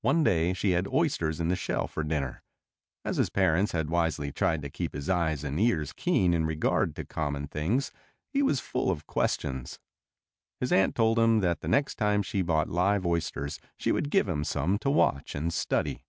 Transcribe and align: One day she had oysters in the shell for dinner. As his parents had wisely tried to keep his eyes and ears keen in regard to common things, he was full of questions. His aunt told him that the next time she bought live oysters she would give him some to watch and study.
One 0.00 0.24
day 0.24 0.54
she 0.54 0.70
had 0.70 0.88
oysters 0.88 1.38
in 1.38 1.48
the 1.48 1.54
shell 1.54 1.86
for 1.86 2.02
dinner. 2.02 2.42
As 3.04 3.18
his 3.18 3.28
parents 3.28 3.72
had 3.72 3.90
wisely 3.90 4.32
tried 4.32 4.62
to 4.62 4.70
keep 4.70 4.94
his 4.94 5.10
eyes 5.10 5.44
and 5.44 5.60
ears 5.60 5.92
keen 5.92 6.32
in 6.32 6.46
regard 6.46 6.96
to 6.96 7.04
common 7.04 7.46
things, 7.46 7.92
he 8.32 8.40
was 8.42 8.58
full 8.58 8.90
of 8.90 9.06
questions. 9.06 9.78
His 10.60 10.72
aunt 10.72 10.94
told 10.94 11.18
him 11.18 11.40
that 11.40 11.60
the 11.60 11.68
next 11.68 11.96
time 11.96 12.22
she 12.22 12.40
bought 12.40 12.70
live 12.70 13.04
oysters 13.04 13.60
she 13.76 13.92
would 13.92 14.08
give 14.08 14.26
him 14.30 14.44
some 14.44 14.78
to 14.78 14.88
watch 14.88 15.34
and 15.34 15.52
study. 15.52 16.06